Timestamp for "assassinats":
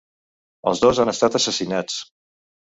1.41-2.01